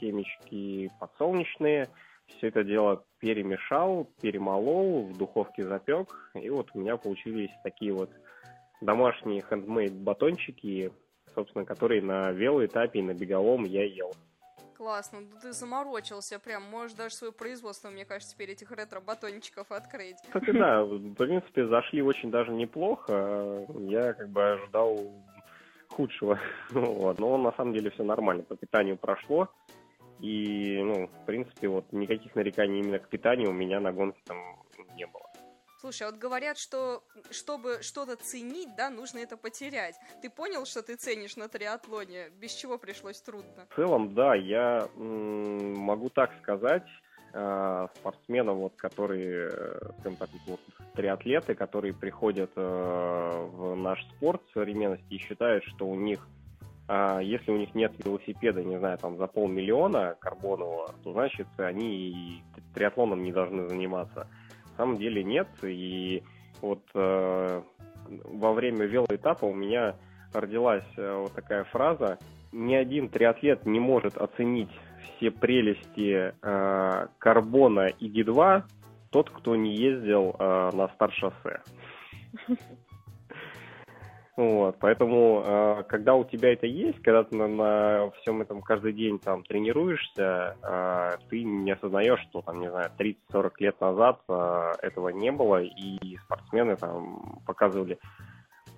семечки 0.00 0.90
подсолнечные. 0.98 1.88
Все 2.26 2.48
это 2.48 2.64
дело 2.64 3.04
перемешал, 3.20 4.08
перемолол, 4.20 5.04
в 5.04 5.16
духовке 5.16 5.64
запек. 5.64 6.32
И 6.34 6.50
вот 6.50 6.70
у 6.74 6.80
меня 6.80 6.96
получились 6.96 7.52
такие 7.62 7.92
вот 7.92 8.10
домашние 8.80 9.42
хендмейд 9.42 9.92
батончики, 9.92 10.90
собственно, 11.34 11.64
которые 11.64 12.02
на 12.02 12.30
велоэтапе 12.30 13.00
и 13.00 13.02
на 13.02 13.14
беговом 13.14 13.64
я 13.64 13.84
ел. 13.84 14.12
Классно, 14.76 15.20
ну 15.20 15.28
ты 15.40 15.52
заморочился 15.52 16.40
прям, 16.40 16.64
можешь 16.64 16.96
даже 16.96 17.14
свое 17.14 17.32
производство, 17.32 17.88
мне 17.88 18.04
кажется, 18.04 18.34
теперь 18.34 18.50
этих 18.50 18.72
ретро-батончиков 18.72 19.70
открыть. 19.70 20.16
Кстати, 20.26 20.50
да, 20.50 20.82
в 20.82 21.14
принципе, 21.14 21.68
зашли 21.68 22.02
очень 22.02 22.30
даже 22.32 22.50
неплохо, 22.50 23.64
я 23.78 24.12
как 24.12 24.28
бы 24.30 24.42
ожидал 24.42 24.98
худшего, 25.88 26.40
вот. 26.70 27.18
но 27.20 27.36
на 27.38 27.52
самом 27.52 27.74
деле 27.74 27.90
все 27.90 28.02
нормально, 28.02 28.42
по 28.42 28.56
питанию 28.56 28.96
прошло, 28.96 29.48
и, 30.18 30.80
ну, 30.82 31.08
в 31.08 31.26
принципе, 31.26 31.68
вот 31.68 31.92
никаких 31.92 32.34
нареканий 32.34 32.80
именно 32.80 32.98
к 32.98 33.08
питанию 33.08 33.50
у 33.50 33.54
меня 33.54 33.80
на 33.80 33.92
гонке 33.92 34.20
там 34.24 34.38
не 34.96 35.06
было. 35.06 35.31
Слушай, 35.82 36.04
а 36.04 36.10
вот 36.12 36.20
говорят, 36.20 36.58
что 36.58 37.02
чтобы 37.32 37.82
что-то 37.82 38.14
ценить, 38.14 38.68
да, 38.76 38.88
нужно 38.88 39.18
это 39.18 39.36
потерять. 39.36 39.96
Ты 40.22 40.30
понял, 40.30 40.64
что 40.64 40.80
ты 40.80 40.94
ценишь 40.94 41.34
на 41.36 41.48
триатлоне? 41.48 42.30
Без 42.40 42.54
чего 42.54 42.78
пришлось 42.78 43.20
трудно? 43.20 43.66
В 43.68 43.74
целом, 43.74 44.14
да, 44.14 44.36
я 44.36 44.88
могу 44.94 46.08
так 46.08 46.30
сказать. 46.40 46.86
Э, 47.34 47.88
спортсменам, 47.96 48.58
вот, 48.58 48.74
которые, 48.76 49.50
скажем 49.98 50.16
так, 50.18 50.28
вот, 50.46 50.60
триатлеты, 50.94 51.56
которые 51.56 51.94
приходят 51.94 52.50
э, 52.54 52.60
в 52.60 53.74
наш 53.74 54.04
спорт 54.10 54.40
современности 54.54 55.14
и 55.14 55.18
считают, 55.18 55.64
что 55.64 55.88
у 55.88 55.96
них 55.96 56.28
а 56.88 57.20
если 57.20 57.50
у 57.50 57.56
них 57.56 57.74
нет 57.74 57.92
велосипеда, 58.04 58.62
не 58.62 58.78
знаю, 58.78 58.98
там 58.98 59.16
за 59.16 59.26
полмиллиона 59.26 60.16
карбонового, 60.20 60.94
то 61.02 61.12
значит 61.12 61.46
они 61.56 62.10
и 62.10 62.42
триатлоном 62.74 63.22
не 63.22 63.32
должны 63.32 63.68
заниматься. 63.68 64.26
На 64.72 64.84
самом 64.84 64.98
деле 64.98 65.22
нет. 65.22 65.48
И 65.62 66.22
вот 66.60 66.82
э, 66.94 67.62
во 68.24 68.52
время 68.52 68.86
велоэтапа 68.86 69.44
у 69.44 69.54
меня 69.54 69.96
родилась 70.32 70.84
э, 70.96 71.14
вот 71.14 71.32
такая 71.32 71.64
фраза. 71.64 72.18
Ни 72.52 72.74
один 72.74 73.08
триатлет 73.08 73.66
не 73.66 73.80
может 73.80 74.16
оценить 74.16 74.70
все 75.16 75.30
прелести 75.30 76.34
э, 76.40 77.06
карбона 77.18 77.86
и 77.86 78.08
Г2 78.08 78.62
тот, 79.10 79.30
кто 79.30 79.56
не 79.56 79.74
ездил 79.74 80.34
э, 80.38 80.70
на 80.72 80.88
старт-шоссе. 80.88 81.60
Вот, 84.42 84.76
поэтому, 84.80 85.40
э, 85.46 85.82
когда 85.86 86.16
у 86.16 86.24
тебя 86.24 86.52
это 86.52 86.66
есть, 86.66 87.00
когда 87.02 87.22
ты 87.22 87.36
на, 87.36 87.46
на 87.46 88.10
всем 88.10 88.42
этом 88.42 88.60
каждый 88.60 88.92
день 88.92 89.20
там 89.20 89.44
тренируешься, 89.44 90.56
э, 90.60 91.10
ты 91.30 91.44
не 91.44 91.70
осознаешь, 91.70 92.18
что 92.22 92.42
там, 92.42 92.58
не 92.58 92.68
знаю, 92.68 92.90
30-40 92.98 93.52
лет 93.60 93.80
назад 93.80 94.20
э, 94.28 94.72
этого 94.82 95.10
не 95.10 95.30
было, 95.30 95.62
и 95.62 96.16
спортсмены 96.24 96.74
там 96.74 97.38
показывали 97.46 98.00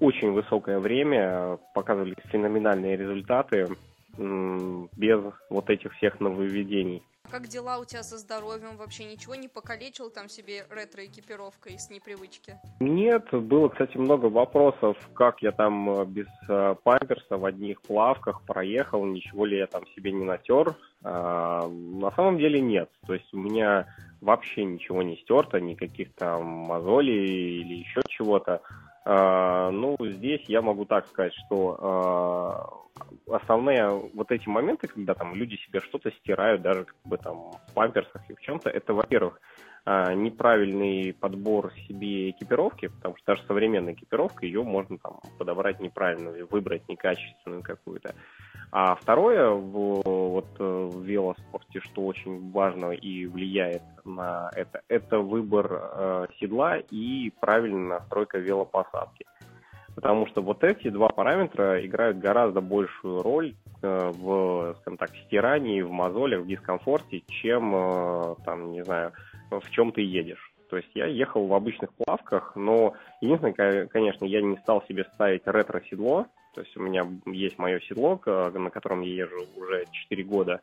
очень 0.01 0.33
высокое 0.33 0.81
время, 0.81 1.59
показывали 1.75 2.15
феноменальные 2.27 2.99
результаты 2.99 3.69
без 4.19 5.21
вот 5.49 5.71
этих 5.71 5.95
всех 5.95 6.21
нововведений. 6.21 7.03
Как 7.31 7.49
дела 7.49 7.79
у 7.79 7.85
тебя 7.85 8.03
со 8.03 8.17
здоровьем? 8.19 8.77
Вообще 8.77 9.05
ничего 9.05 9.35
не 9.35 9.49
покалечил 9.49 10.11
там 10.11 10.29
себе 10.29 10.67
ретро-экипировкой 10.71 11.79
с 11.79 11.91
непривычки? 11.91 12.59
Нет, 12.81 13.29
было, 13.33 13.69
кстати, 13.69 13.97
много 13.97 14.27
вопросов, 14.27 14.97
как 15.15 15.43
я 15.43 15.51
там 15.51 15.91
э, 15.91 16.05
без 16.05 16.29
э, 16.49 16.77
памперса 16.85 17.37
в 17.37 17.45
одних 17.45 17.83
плавках 17.83 18.43
проехал, 18.43 19.05
ничего 19.05 19.47
ли 19.47 19.59
я 19.59 19.67
там 19.67 19.85
себе 19.97 20.13
не 20.13 20.25
натер. 20.25 20.77
А, 21.03 21.69
на 21.69 22.11
самом 22.13 22.39
деле 22.39 22.61
нет. 22.61 22.89
То 23.07 23.15
есть 23.15 23.33
у 23.35 23.39
меня 23.39 23.87
вообще 24.21 24.65
ничего 24.65 25.03
не 25.03 25.17
стерто, 25.17 25.61
никаких 25.61 26.15
там 26.15 26.45
мозолей 26.45 27.61
или 27.61 27.75
еще 27.75 28.01
чего-то. 28.09 28.63
А, 29.05 29.71
ну, 29.71 29.97
здесь 30.01 30.43
я 30.49 30.63
могу 30.63 30.87
так 30.87 31.07
сказать, 31.09 31.35
что 31.47 31.79
а, 31.81 33.35
основные 33.37 33.89
вот 34.15 34.31
эти 34.31 34.49
моменты, 34.49 34.89
когда 34.89 35.15
там 35.15 35.35
люди 35.35 35.57
себе 35.57 35.81
что-то 35.81 36.11
стирают, 36.13 36.63
даже 36.63 36.85
как 36.85 36.97
бы 37.05 37.19
там 37.19 37.51
в 37.51 37.75
памперсах 37.75 38.23
и 38.31 38.35
в 38.35 38.41
чем-то, 38.41 38.71
это, 38.71 38.95
во-первых, 38.95 39.41
неправильный 39.87 41.13
подбор 41.13 41.73
себе 41.87 42.31
экипировки, 42.31 42.89
потому 42.89 43.17
что 43.17 43.35
даже 43.35 43.43
современная 43.47 43.93
экипировка, 43.93 44.47
ее 44.47 44.63
можно 44.63 44.97
там 44.99 45.21
подобрать 45.39 45.81
неправильно, 45.81 46.33
выбрать 46.51 46.89
некачественную 46.89 47.63
какую-то. 47.63 48.15
А 48.77 48.97
второе, 48.97 49.51
в, 49.51 50.03
вот 50.05 50.49
э, 50.59 50.91
в 50.93 51.05
велоспорте, 51.05 51.79
что 51.79 52.03
очень 52.07 52.51
важно 52.51 52.91
и 52.91 53.25
влияет 53.27 53.83
на 54.05 54.51
это, 54.53 54.83
это 54.89 55.21
выбор 55.21 55.71
э, 55.71 56.27
седла 56.41 56.79
и 56.79 57.31
правильная 57.39 58.01
настройка 58.01 58.39
велопосадки. 58.39 59.27
Потому 59.95 60.27
что 60.27 60.43
вот 60.43 60.65
эти 60.65 60.89
два 60.89 61.09
параметра 61.09 61.87
играют 61.87 62.19
гораздо 62.19 62.61
большую 62.61 63.23
роль 63.23 63.55
э, 63.81 64.11
в, 64.13 64.75
скажем 64.81 64.99
так, 64.99 65.11
стирании, 65.27 65.83
в 65.83 65.93
мозолях, 65.93 66.43
в 66.43 66.49
дискомфорте, 66.49 67.23
чем, 67.29 67.73
э, 67.77 68.35
там, 68.45 68.73
не 68.73 68.83
знаю, 68.83 69.13
в 69.61 69.71
чем 69.71 69.93
ты 69.93 70.03
едешь. 70.03 70.53
То 70.71 70.77
есть 70.77 70.91
я 70.95 71.07
ехал 71.07 71.47
в 71.47 71.55
обычных 71.55 71.93
плавках, 71.95 72.57
но 72.57 72.95
единственное, 73.21 73.87
конечно, 73.87 74.25
я 74.25 74.43
не 74.43 74.57
стал 74.59 74.83
себе 74.89 75.05
ставить 75.15 75.43
ретро-седло. 75.47 76.27
То 76.55 76.63
есть 76.63 76.77
у 76.77 76.81
меня 76.81 77.07
есть 77.27 77.59
мое 77.59 77.81
седло, 77.81 78.21
на 78.27 78.71
котором 78.71 79.03
я 79.03 79.25
езжу 79.25 79.45
уже 79.57 79.85
4 79.91 80.25
года. 80.25 80.61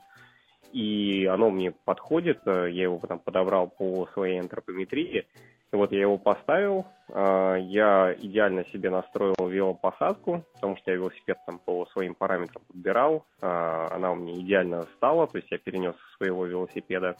И 0.73 1.25
оно 1.25 1.49
мне 1.49 1.71
подходит, 1.71 2.39
я 2.45 2.65
его 2.67 2.97
потом 2.97 3.19
подобрал 3.19 3.67
по 3.67 4.07
своей 4.13 4.39
антропометрии. 4.39 5.25
И 5.71 5.75
вот 5.75 5.91
я 5.93 6.01
его 6.01 6.17
поставил, 6.17 6.85
а, 7.09 7.55
я 7.55 8.13
идеально 8.19 8.65
себе 8.65 8.89
настроил 8.89 9.47
велопосадку, 9.47 10.43
потому 10.53 10.75
что 10.77 10.91
я 10.91 10.97
велосипед 10.97 11.37
там 11.45 11.59
по 11.59 11.85
своим 11.93 12.13
параметрам 12.13 12.61
подбирал, 12.67 13.25
а, 13.41 13.87
она 13.91 14.11
у 14.11 14.15
меня 14.15 14.33
идеально 14.33 14.85
стала, 14.97 15.27
то 15.27 15.37
есть 15.37 15.49
я 15.49 15.57
перенес 15.57 15.95
своего 16.17 16.45
велосипеда. 16.45 17.15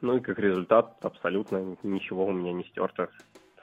Ну 0.00 0.16
и 0.16 0.20
как 0.20 0.38
результат 0.38 0.96
абсолютно 1.04 1.76
ничего 1.82 2.26
у 2.26 2.32
меня 2.32 2.52
не 2.52 2.64
стерто, 2.64 3.10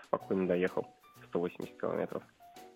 спокойно 0.05 0.47
доехал 0.47 0.87
180 1.29 1.79
километров. 1.79 2.23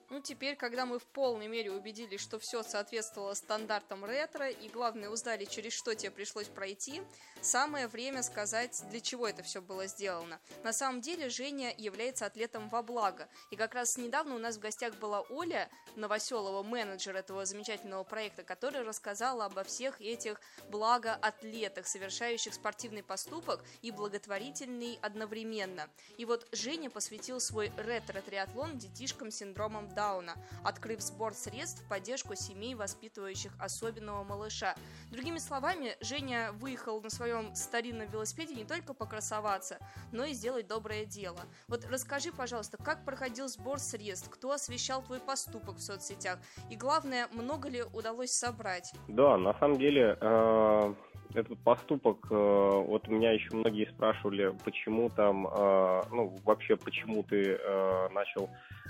Ну, 0.09 0.21
теперь, 0.21 0.55
когда 0.55 0.85
мы 0.85 0.99
в 0.99 1.05
полной 1.05 1.47
мере 1.47 1.69
убедились, 1.71 2.21
что 2.21 2.39
все 2.39 2.63
соответствовало 2.63 3.33
стандартам 3.33 4.05
ретро, 4.05 4.49
и 4.49 4.69
главное, 4.69 5.09
узнали, 5.09 5.43
через 5.43 5.73
что 5.73 5.95
тебе 5.95 6.11
пришлось 6.11 6.47
пройти, 6.47 7.01
самое 7.41 7.87
время 7.87 8.23
сказать, 8.23 8.81
для 8.89 9.01
чего 9.01 9.27
это 9.27 9.43
все 9.43 9.61
было 9.61 9.85
сделано. 9.87 10.39
На 10.63 10.71
самом 10.71 11.01
деле, 11.01 11.27
Женя 11.27 11.75
является 11.77 12.25
атлетом 12.25 12.69
во 12.69 12.81
благо. 12.81 13.27
И 13.51 13.57
как 13.57 13.73
раз 13.75 13.97
недавно 13.97 14.35
у 14.35 14.37
нас 14.37 14.55
в 14.55 14.61
гостях 14.61 14.95
была 14.95 15.21
Оля 15.29 15.69
Новоселова, 15.97 16.63
менеджер 16.63 17.15
этого 17.15 17.45
замечательного 17.45 18.05
проекта, 18.05 18.43
которая 18.43 18.85
рассказала 18.85 19.45
обо 19.45 19.65
всех 19.65 19.99
этих 19.99 20.39
благоатлетах, 20.69 21.85
совершающих 21.85 22.53
спортивный 22.53 23.03
поступок 23.03 23.61
и 23.81 23.91
благотворительный 23.91 24.99
одновременно. 25.01 25.89
И 26.17 26.23
вот 26.23 26.47
Женя 26.53 26.89
посвятил 26.89 27.41
свой 27.41 27.73
ретро-триатлон 27.75 28.77
детишкам 28.77 29.31
с 29.31 29.37
синдромом 29.37 29.89
Дауна, 29.97 30.33
открыв 30.63 31.01
сбор 31.01 31.33
средств 31.33 31.83
в 31.83 31.89
поддержку 31.89 32.35
семей, 32.35 32.75
воспитывающих 32.75 33.51
особенного 33.59 34.23
малыша. 34.23 34.75
Другими 35.11 35.39
словами, 35.39 35.97
Женя 36.01 36.51
выехал 36.53 37.01
на 37.01 37.09
своем 37.09 37.55
старинном 37.55 38.07
велосипеде 38.07 38.53
не 38.53 38.63
только 38.63 38.93
покрасоваться, 38.93 39.79
но 40.11 40.23
и 40.23 40.33
сделать 40.33 40.67
доброе 40.67 41.05
дело. 41.05 41.39
Вот 41.67 41.83
расскажи, 41.89 42.31
пожалуйста, 42.31 42.77
как 42.77 43.05
проходил 43.05 43.47
сбор 43.47 43.79
средств, 43.79 44.29
кто 44.29 44.51
освещал 44.51 45.01
твой 45.01 45.19
поступок 45.19 45.77
в 45.77 45.81
соцсетях, 45.81 46.37
и 46.69 46.75
главное, 46.75 47.27
много 47.31 47.67
ли 47.67 47.81
удалось 47.81 48.31
собрать? 48.31 48.93
Да, 49.07 49.35
на 49.37 49.57
самом 49.57 49.79
деле, 49.79 50.15
э, 50.21 50.93
этот 51.33 51.57
поступок, 51.63 52.27
э, 52.29 52.35
вот 52.35 53.07
меня 53.07 53.31
еще 53.31 53.49
многие 53.55 53.89
спрашивали, 53.95 54.55
почему 54.63 55.09
там, 55.09 55.47
э, 55.47 56.01
ну, 56.11 56.37
вообще, 56.45 56.75
почему 56.75 57.23
ты 57.23 57.57
начал 58.13 58.45
а, 58.45 58.49
а, 58.49 58.86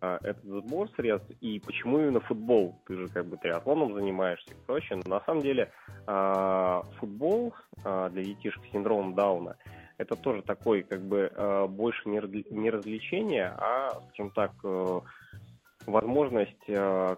этот 0.00 0.44
сбор 0.44 0.88
средств 0.96 1.30
и 1.40 1.60
почему 1.60 2.00
именно 2.00 2.20
футбол? 2.20 2.74
Ты 2.86 2.96
же 2.96 3.08
как 3.08 3.26
бы 3.26 3.36
триатлоном 3.36 3.94
занимаешься 3.94 4.50
и 4.50 4.66
прочее. 4.66 5.00
Но 5.04 5.16
на 5.16 5.24
самом 5.24 5.42
деле 5.42 5.70
а, 6.06 6.82
футбол 6.98 7.54
для 7.84 8.24
детишек 8.24 8.62
с 8.64 8.72
синдромом 8.72 9.14
Дауна 9.14 9.56
это 9.98 10.14
тоже 10.16 10.42
такой 10.42 10.82
как 10.82 11.02
бы 11.02 11.30
больше 11.68 12.08
не 12.08 12.70
развлечение, 12.70 13.52
а, 13.56 14.00
скажем 14.10 14.30
так, 14.30 14.52
э, 14.62 15.00
возможность 15.86 16.66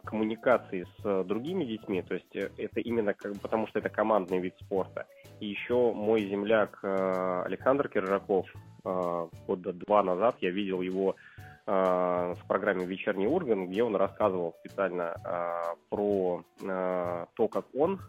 коммуникации 0.05 0.87
с 0.99 1.25
другими 1.25 1.65
детьми, 1.65 2.03
то 2.03 2.15
есть 2.15 2.35
э, 2.35 2.51
это 2.57 2.81
именно 2.81 3.13
как 3.15 3.39
потому 3.41 3.67
что 3.67 3.79
это 3.81 3.91
командный 3.91 4.39
вид 4.39 4.55
спорта. 4.61 5.07
И 5.41 5.47
еще 5.47 5.93
мой 5.93 6.23
земляк 6.23 6.79
Александр 6.83 7.89
Киржаков 7.89 8.47
года 8.83 9.73
два 9.73 10.03
назад 10.03 10.37
я 10.41 10.51
видел 10.51 10.81
его 10.81 11.17
Э, 11.41 11.50
в 11.71 12.39
программе 12.49 12.85
«Вечерний 12.85 13.27
Урган», 13.27 13.69
где 13.69 13.85
он 13.85 13.95
рассказывал 13.95 14.57
специально 14.61 15.15
э, 15.25 15.77
про 15.89 16.43
э, 16.63 17.27
то, 17.35 17.49
как 17.49 17.67
он 17.75 18.01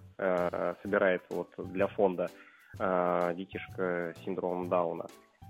собирает 0.84 1.24
вот 1.30 1.50
для 1.58 1.88
фонда 1.88 2.30
детишек 2.78 3.76
с 3.78 4.24
синдромом 4.24 4.70
Дауна 4.70 5.08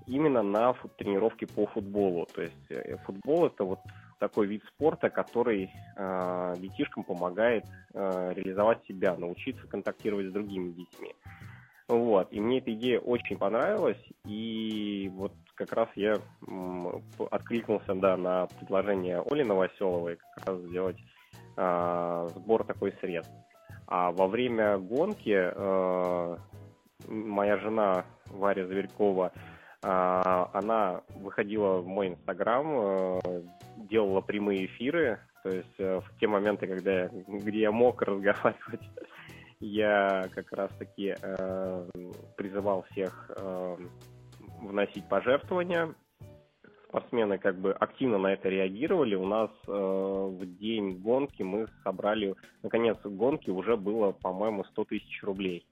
именно 0.08 0.42
на 0.42 0.74
тренировке 0.98 1.46
по 1.46 1.68
футболу. 1.68 2.26
То 2.34 2.42
есть 2.42 3.02
футбол 3.06 3.48
это 3.48 3.66
вот 3.66 3.80
такой 4.22 4.46
вид 4.46 4.64
спорта, 4.68 5.10
который 5.10 5.72
э, 5.98 6.56
детишкам 6.60 7.04
помогает 7.04 7.66
э, 7.94 8.34
реализовать 8.36 8.86
себя, 8.86 9.18
научиться 9.18 9.66
контактировать 9.68 10.28
с 10.28 10.32
другими 10.32 10.72
детьми. 10.74 11.16
Вот. 11.92 12.32
И 12.32 12.40
мне 12.40 12.60
эта 12.60 12.72
идея 12.74 13.00
очень 13.00 13.38
понравилась, 13.38 14.02
и 14.26 15.12
вот 15.14 15.34
как 15.56 15.74
раз 15.74 15.90
я 15.96 16.16
откликнулся, 17.30 17.94
да, 17.96 18.16
на 18.16 18.48
предложение 18.60 19.22
Оли 19.30 19.44
Новоселовой 19.44 20.18
как 20.36 20.48
раз 20.48 20.60
сделать 20.62 20.96
э, 21.58 22.28
сбор 22.34 22.64
такой 22.64 22.94
средств. 23.02 23.34
А 23.88 24.14
во 24.14 24.28
время 24.28 24.78
гонки 24.78 25.36
э, 25.36 26.38
моя 27.10 27.58
жена 27.58 28.06
Варя 28.28 28.66
Зверькова, 28.68 29.34
э, 29.84 30.46
она 30.54 31.02
выходила 31.16 31.80
в 31.80 31.88
мой 31.88 32.08
инстаграм, 32.08 32.68
э, 32.74 33.20
делала 33.90 34.22
прямые 34.22 34.68
эфиры, 34.68 35.20
то 35.44 35.50
есть 35.50 35.80
э, 35.80 36.00
в 36.00 36.20
те 36.22 36.28
моменты, 36.28 36.68
когда 36.68 37.02
я, 37.02 37.10
где 37.28 37.60
я 37.60 37.72
мог 37.74 38.02
разговаривать, 38.02 38.82
я 39.62 40.28
как 40.34 40.52
раз 40.52 40.72
таки 40.78 41.16
э, 41.22 41.90
призывал 42.36 42.84
всех 42.92 43.32
э, 43.36 43.78
вносить 44.62 45.08
пожертвования. 45.08 45.94
Спортсмены 46.90 47.38
как 47.38 47.58
бы 47.58 47.72
активно 47.72 48.18
на 48.18 48.34
это 48.34 48.50
реагировали. 48.50 49.16
У 49.16 49.26
нас 49.26 49.50
э, 49.68 49.72
в 49.72 50.46
день 50.58 51.00
гонки 51.00 51.44
мы 51.44 51.68
собрали, 51.84 52.36
наконец, 52.64 52.98
гонки 53.04 53.50
уже 53.50 53.78
было, 53.78 54.12
по-моему, 54.12 54.66
100 54.66 54.84
тысяч 54.86 55.24
рублей. 55.24 55.66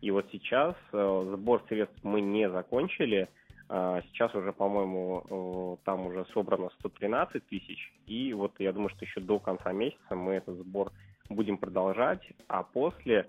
И 0.00 0.10
вот 0.10 0.26
сейчас 0.32 0.74
э, 0.92 1.34
сбор 1.34 1.62
средств 1.68 1.98
мы 2.02 2.20
не 2.20 2.50
закончили. 2.50 3.28
Э, 3.68 4.00
сейчас 4.08 4.34
уже, 4.34 4.52
по-моему, 4.52 5.24
э, 5.30 5.84
там 5.84 6.06
уже 6.06 6.26
собрано 6.32 6.70
113 6.80 7.46
тысяч. 7.46 7.92
И 8.06 8.32
вот 8.32 8.52
я 8.58 8.72
думаю, 8.72 8.90
что 8.90 9.04
еще 9.04 9.20
до 9.20 9.38
конца 9.38 9.72
месяца 9.72 10.16
мы 10.16 10.34
этот 10.34 10.58
сбор 10.58 10.92
будем 11.30 11.56
продолжать. 11.56 12.22
А 12.48 12.62
после 12.62 13.26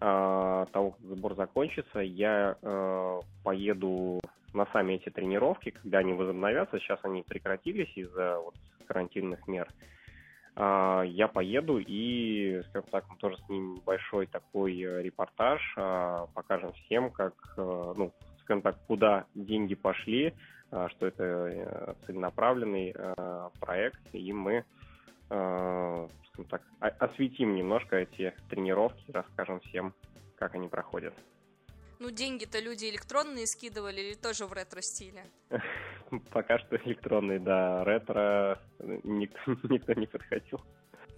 э, 0.00 0.66
того, 0.72 0.90
как 0.90 1.00
сбор 1.00 1.34
закончится, 1.34 2.00
я 2.00 2.56
э, 2.60 3.20
поеду 3.42 4.20
на 4.52 4.66
сами 4.66 4.94
эти 4.94 5.08
тренировки, 5.10 5.70
когда 5.70 5.98
они 5.98 6.12
возобновятся, 6.12 6.78
сейчас 6.78 7.00
они 7.02 7.22
прекратились 7.22 7.92
из-за 7.96 8.38
вот, 8.38 8.54
карантинных 8.86 9.46
мер, 9.48 9.68
а, 10.56 11.02
я 11.02 11.26
поеду 11.26 11.78
и, 11.78 12.62
скажем 12.68 12.88
так, 12.90 13.04
мы 13.08 13.16
тоже 13.16 13.36
с 13.38 13.48
ним 13.48 13.80
большой 13.84 14.26
такой 14.26 14.80
э, 14.80 15.02
репортаж, 15.02 15.60
а, 15.76 16.26
покажем 16.34 16.72
всем, 16.72 17.10
как, 17.10 17.34
э, 17.56 17.94
ну, 17.96 18.12
скажем 18.42 18.62
так, 18.62 18.76
куда 18.86 19.24
деньги 19.34 19.74
пошли, 19.74 20.34
что 20.88 21.06
это 21.06 21.96
целенаправленный 22.04 22.94
проект, 23.60 24.02
и 24.12 24.32
мы 24.32 24.64
скажем 25.26 26.48
так, 26.48 26.62
осветим 26.80 27.54
немножко 27.54 27.96
эти 27.96 28.34
тренировки, 28.48 29.10
расскажем 29.12 29.60
всем, 29.60 29.94
как 30.36 30.54
они 30.54 30.68
проходят. 30.68 31.14
Ну, 32.00 32.10
деньги-то 32.10 32.58
люди 32.58 32.86
электронные 32.86 33.46
скидывали 33.46 34.00
или 34.00 34.14
тоже 34.14 34.46
в 34.46 34.52
ретро-стиле? 34.52 35.24
Пока 36.32 36.58
что 36.58 36.76
электронные, 36.76 37.38
да. 37.38 37.84
Ретро 37.84 38.60
никто, 38.78 39.38
никто 39.68 39.92
не 39.94 40.06
подходил. 40.06 40.60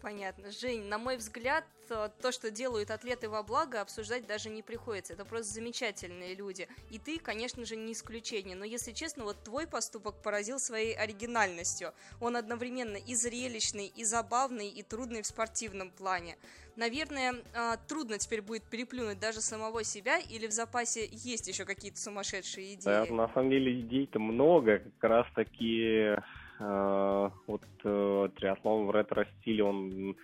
Понятно. 0.03 0.51
Жень, 0.53 0.85
на 0.85 0.99
мой 0.99 1.17
взгляд, 1.17 1.65
э, 1.65 1.76
то, 1.87 2.33
что 2.33 2.51
делают 2.51 2.91
атлеты 2.91 3.29
во 3.29 3.43
благо, 3.43 3.81
обсуждать 3.81 4.27
даже 4.27 4.49
не 4.49 4.63
приходится. 4.63 5.13
Это 5.13 5.25
просто 5.25 5.53
замечательные 5.53 6.35
люди. 6.35 6.69
И 6.91 6.99
ты, 6.99 7.19
конечно 7.19 7.65
же, 7.65 7.77
не 7.77 7.93
исключение. 7.93 8.57
Но, 8.57 8.65
если 8.65 8.93
честно, 8.93 9.25
вот 9.25 9.43
твой 9.45 9.67
поступок 9.67 10.23
поразил 10.23 10.59
своей 10.59 10.95
оригинальностью. 10.95 11.93
Он 12.21 12.37
одновременно 12.37 12.97
и 12.97 13.15
зрелищный, 13.15 13.87
и 13.87 14.05
забавный, 14.05 14.69
и 14.69 14.83
трудный 14.83 15.23
в 15.23 15.27
спортивном 15.27 15.91
плане. 15.91 16.37
Наверное, 16.77 17.35
э, 17.55 17.77
трудно 17.89 18.19
теперь 18.19 18.43
будет 18.43 18.65
переплюнуть 18.65 19.19
даже 19.19 19.41
самого 19.41 19.83
себя, 19.83 20.19
или 20.19 20.47
в 20.47 20.53
запасе 20.53 21.09
есть 21.11 21.49
еще 21.49 21.65
какие-то 21.65 21.99
сумасшедшие 21.99 22.75
идеи? 22.75 22.85
Да, 22.85 23.07
на 23.07 23.29
самом 23.33 23.51
деле 23.51 23.81
идей-то 23.81 24.19
много. 24.19 24.83
Как 24.99 25.11
раз 25.11 25.27
таки 25.35 26.17
Э, 26.59 27.31
вот 27.47 27.63
э, 27.85 28.29
триатлон 28.37 28.87
в 28.87 28.91
ретро-стиле, 28.91 29.63
он, 29.63 30.17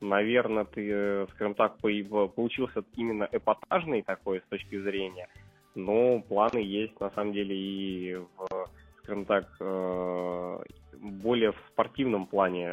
наверное, 0.00 0.64
ты, 0.64 1.26
скажем 1.34 1.54
так, 1.54 1.78
получился 1.78 2.84
именно 2.96 3.28
эпатажный 3.30 4.02
такой 4.02 4.40
с 4.40 4.44
точки 4.48 4.80
зрения, 4.80 5.28
но 5.74 6.20
планы 6.20 6.58
есть, 6.58 6.98
на 7.00 7.10
самом 7.10 7.32
деле, 7.32 7.56
и 7.56 8.14
в, 8.16 8.70
скажем 9.02 9.24
так, 9.24 9.46
э, 9.60 10.62
более 11.00 11.52
в 11.52 11.58
спортивном 11.72 12.26
плане 12.26 12.68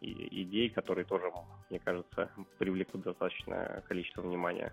идей, 0.00 0.70
которые 0.70 1.04
тоже, 1.04 1.30
мне 1.68 1.78
кажется, 1.78 2.30
привлекут 2.58 3.02
достаточное 3.02 3.82
количество 3.86 4.22
внимания. 4.22 4.72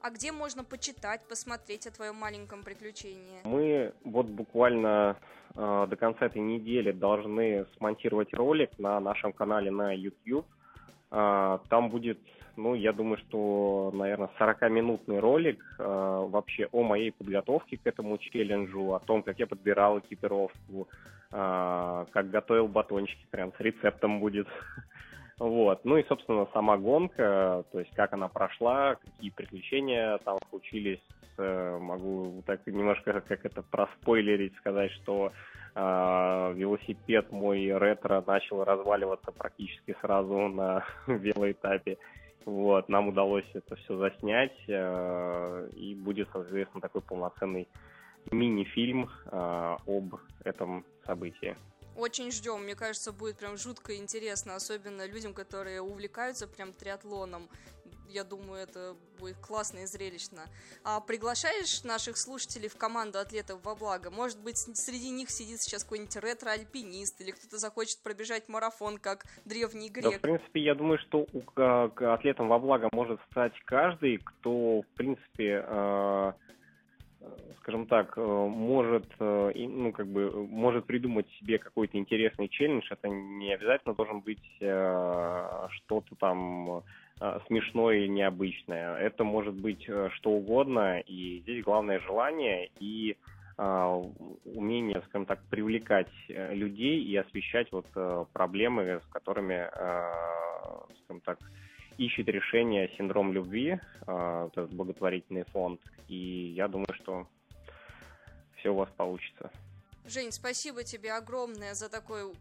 А 0.00 0.10
где 0.10 0.30
можно 0.30 0.62
почитать, 0.62 1.20
посмотреть 1.28 1.86
о 1.86 1.90
твоем 1.90 2.14
маленьком 2.16 2.62
приключении? 2.62 3.40
Мы 3.44 3.92
вот 4.04 4.26
буквально 4.26 5.16
э, 5.54 5.86
до 5.88 5.96
конца 5.96 6.26
этой 6.26 6.40
недели 6.40 6.92
должны 6.92 7.66
смонтировать 7.76 8.32
ролик 8.32 8.70
на 8.78 9.00
нашем 9.00 9.32
канале 9.32 9.70
на 9.70 9.92
YouTube. 9.92 10.46
Э, 11.10 11.58
там 11.68 11.90
будет, 11.90 12.18
ну, 12.56 12.74
я 12.74 12.92
думаю, 12.92 13.18
что, 13.18 13.90
наверное, 13.94 14.30
40-минутный 14.38 15.20
ролик 15.20 15.62
э, 15.78 15.82
вообще 15.82 16.68
о 16.72 16.82
моей 16.82 17.12
подготовке 17.12 17.76
к 17.78 17.86
этому 17.86 18.18
челленджу, 18.18 18.94
о 18.94 19.00
том, 19.00 19.22
как 19.22 19.38
я 19.38 19.46
подбирал 19.46 19.98
экипировку, 19.98 20.88
э, 21.32 22.06
как 22.12 22.30
готовил 22.30 22.68
батончики, 22.68 23.26
прям 23.30 23.52
с 23.56 23.60
рецептом 23.60 24.20
будет. 24.20 24.48
Вот. 25.38 25.84
Ну 25.84 25.96
и, 25.96 26.04
собственно, 26.08 26.48
сама 26.52 26.76
гонка, 26.78 27.62
то 27.70 27.78
есть 27.78 27.94
как 27.94 28.12
она 28.12 28.26
прошла, 28.26 28.96
какие 28.96 29.30
приключения 29.30 30.18
там 30.24 30.38
случились. 30.50 30.98
Э, 31.36 31.78
могу 31.80 32.42
так 32.44 32.66
немножко 32.66 33.20
как 33.20 33.46
это 33.46 33.62
проспойлерить, 33.62 34.56
сказать, 34.56 34.90
что 34.90 35.32
велосипед 35.74 37.30
мой 37.30 37.76
ретро 37.76 38.22
начал 38.26 38.64
разваливаться 38.64 39.32
практически 39.32 39.96
сразу 40.00 40.48
на 40.48 40.84
велоэтапе. 41.06 41.98
Вот, 42.48 42.88
нам 42.88 43.08
удалось 43.08 43.44
это 43.52 43.76
все 43.76 43.98
заснять, 43.98 44.56
э, 44.68 45.68
и 45.76 45.94
будет, 45.94 46.30
соответственно, 46.32 46.80
такой 46.80 47.02
полноценный 47.02 47.68
мини-фильм 48.30 49.10
э, 49.26 49.76
об 49.86 50.14
этом 50.44 50.86
событии. 51.04 51.56
Очень 51.94 52.30
ждем. 52.30 52.62
Мне 52.62 52.74
кажется, 52.74 53.12
будет 53.12 53.36
прям 53.36 53.58
жутко 53.58 53.96
интересно, 53.96 54.54
особенно 54.54 55.06
людям, 55.06 55.34
которые 55.34 55.82
увлекаются 55.82 56.46
прям 56.46 56.72
триатлоном. 56.72 57.48
Я 58.08 58.24
думаю, 58.24 58.62
это 58.62 58.96
будет 59.18 59.36
классно 59.38 59.80
и 59.80 59.86
зрелищно. 59.86 60.42
А 60.84 61.00
приглашаешь 61.00 61.84
наших 61.84 62.16
слушателей 62.16 62.68
в 62.68 62.76
команду 62.76 63.18
атлетов 63.18 63.64
во 63.64 63.74
благо? 63.74 64.10
Может 64.10 64.40
быть, 64.40 64.58
среди 64.58 65.10
них 65.10 65.30
сидит 65.30 65.60
сейчас 65.60 65.84
какой-нибудь 65.84 66.16
ретро-альпинист 66.16 67.20
или 67.20 67.32
кто-то 67.32 67.58
захочет 67.58 68.02
пробежать 68.02 68.48
марафон, 68.48 68.98
как 68.98 69.24
древний 69.44 69.90
грек? 69.90 70.12
Да, 70.12 70.18
в 70.18 70.20
принципе, 70.20 70.60
я 70.60 70.74
думаю, 70.74 70.98
что 70.98 71.26
к 71.54 72.12
атлетам 72.14 72.48
во 72.48 72.58
благо 72.58 72.88
может 72.92 73.20
стать 73.30 73.52
каждый, 73.64 74.18
кто, 74.18 74.82
в 74.82 74.86
принципе, 74.94 75.64
э, 75.66 76.32
скажем 77.68 77.86
так, 77.86 78.16
э, 78.16 78.20
может, 78.22 79.04
э, 79.20 79.52
ну, 79.54 79.92
как 79.92 80.06
бы, 80.06 80.30
может 80.48 80.86
придумать 80.86 81.26
себе 81.38 81.58
какой-то 81.58 81.98
интересный 81.98 82.48
челлендж. 82.48 82.86
Это 82.90 83.08
не 83.08 83.52
обязательно 83.52 83.94
должен 83.94 84.20
быть 84.20 84.42
э, 84.60 85.66
что-то 85.72 86.14
там 86.16 86.82
смешное 87.48 88.04
и 88.04 88.08
необычное. 88.08 88.96
Это 88.96 89.24
может 89.24 89.54
быть 89.54 89.82
что 89.82 90.30
угодно, 90.30 91.00
и 91.00 91.40
здесь 91.40 91.64
главное 91.64 91.98
желание 91.98 92.70
и 92.78 93.16
умение, 93.56 95.02
скажем 95.08 95.26
так, 95.26 95.40
привлекать 95.50 96.12
людей 96.28 97.02
и 97.02 97.16
освещать 97.16 97.72
вот 97.72 97.86
проблемы, 98.32 99.00
с 99.04 99.12
которыми, 99.12 99.68
скажем 101.02 101.20
так, 101.24 101.38
ищет 101.98 102.28
решение 102.28 102.90
синдром 102.96 103.32
любви, 103.32 103.80
этот 104.02 104.70
благотворительный 104.70 105.44
фонд. 105.52 105.80
И 106.08 106.52
я 106.56 106.68
думаю, 106.68 106.94
что 106.94 107.26
все 108.56 108.70
у 108.70 108.76
вас 108.76 108.88
получится. 108.96 109.50
Жень, 110.06 110.32
спасибо 110.32 110.84
тебе 110.84 111.12
огромное 111.12 111.74
за 111.74 111.90
такой 111.90 112.32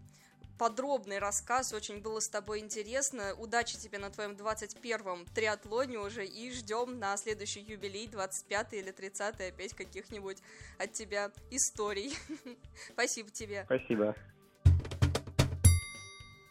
подробный 0.58 1.20
рассказ, 1.20 1.74
очень 1.74 2.02
было 2.02 2.20
с 2.20 2.30
тобой 2.30 2.60
интересно. 2.60 3.34
Удачи 3.38 3.78
тебе 3.78 3.98
на 4.00 4.10
твоем 4.10 4.32
21-м 4.32 5.26
триатлоне 5.26 6.00
уже 6.00 6.26
и 6.26 6.52
ждем 6.52 7.00
на 7.00 7.15
следующий 7.17 7.60
юбилей, 7.60 8.08
25 8.08 8.74
или 8.74 8.91
30 8.91 9.41
опять 9.41 9.74
каких-нибудь 9.74 10.38
от 10.80 10.93
тебя 10.93 11.32
историй. 11.52 12.13
Спасибо 12.93 13.30
тебе. 13.30 13.63
Спасибо. 13.65 14.15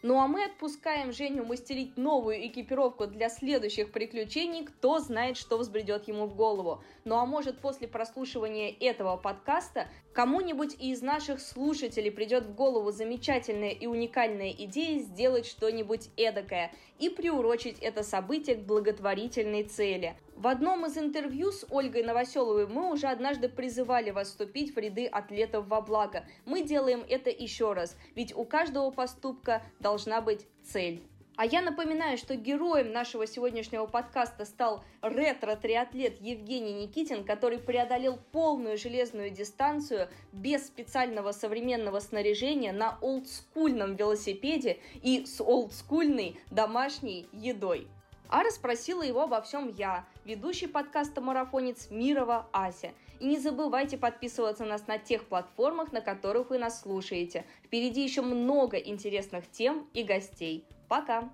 Ну 0.09 0.21
а 0.21 0.29
мы 0.29 0.45
отпускаем 0.45 1.12
Женю 1.12 1.45
мастерить 1.45 1.97
новую 1.97 2.47
экипировку 2.47 3.09
для 3.09 3.29
следующих 3.29 3.90
приключений, 3.90 4.64
кто 4.64 5.01
знает, 5.01 5.37
что 5.37 5.59
взбредет 5.59 6.07
ему 6.07 6.27
в 6.27 6.37
голову. 6.37 6.81
Ну 7.05 7.16
а 7.16 7.27
может 7.27 7.59
после 7.59 7.88
прослушивания 7.88 8.73
этого 8.79 9.16
подкаста 9.16 9.88
кому-нибудь 10.12 10.77
из 10.79 11.03
наших 11.03 11.40
слушателей 11.40 12.12
придет 12.12 12.45
в 12.45 12.55
голову 12.55 12.92
замечательная 12.92 13.71
и 13.71 13.88
уникальная 13.88 14.53
идея 14.53 15.01
сделать 15.01 15.45
что-нибудь 15.45 16.11
эдакое 16.16 16.73
и 17.01 17.09
приурочить 17.09 17.81
это 17.81 18.05
событие 18.05 18.55
к 18.55 18.61
благотворительной 18.61 19.64
цели. 19.64 20.14
В 20.37 20.49
одном 20.49 20.85
из 20.85 20.99
интервью 20.99 21.51
с 21.51 21.64
Ольгой 21.70 22.03
Новоселовой 22.03 22.66
мы 22.66 22.92
уже 22.92 23.07
однажды 23.07 23.49
призывали 23.49 24.11
вас 24.11 24.29
вступить 24.29 24.75
в 24.75 24.79
ряды 24.79 25.07
атлетов 25.07 25.66
во 25.66 25.81
благо. 25.81 26.27
Мы 26.44 26.61
делаем 26.61 27.03
это 27.09 27.31
еще 27.31 27.72
раз, 27.72 27.96
ведь 28.14 28.37
у 28.37 28.44
каждого 28.44 28.90
поступка 28.90 29.62
должна 29.81 30.20
быть 30.20 30.46
цель. 30.62 31.03
А 31.37 31.46
я 31.46 31.62
напоминаю, 31.62 32.18
что 32.18 32.37
героем 32.37 32.92
нашего 32.92 33.27
сегодняшнего 33.27 33.87
подкаста 33.87 34.44
стал 34.44 34.85
ретро-триатлет 35.01 36.20
Евгений 36.20 36.75
Никитин, 36.75 37.25
который 37.25 37.59
преодолел 37.59 38.18
полную 38.31 38.77
железную 38.77 39.31
дистанцию 39.31 40.09
без 40.33 40.66
специального 40.66 41.33
современного 41.33 41.99
снаряжения 42.01 42.72
на 42.72 42.99
олдскульном 43.01 43.96
велосипеде 43.96 44.81
и 45.03 45.25
с 45.25 45.42
олдскульной 45.42 46.38
домашней 46.51 47.27
едой. 47.33 47.88
А 48.29 48.43
расспросила 48.43 49.03
его 49.03 49.23
обо 49.23 49.41
всем 49.41 49.73
я, 49.77 50.05
ведущий 50.25 50.67
подкаста 50.67 51.21
«Марафонец» 51.21 51.89
Мирова 51.91 52.49
Ася. 52.53 52.93
И 53.21 53.27
не 53.27 53.39
забывайте 53.39 53.97
подписываться 53.97 54.65
на 54.65 54.71
нас 54.71 54.87
на 54.87 54.99
тех 54.99 55.25
платформах, 55.25 55.93
на 55.93 56.01
которых 56.01 56.51
вы 56.51 56.59
нас 56.59 56.83
слушаете. 56.83 57.45
Впереди 57.65 58.03
еще 58.03 58.23
много 58.23 58.77
интересных 58.77 59.51
тем 59.51 59.89
и 59.95 60.03
гостей. 60.03 60.65
Пока! 60.89 61.31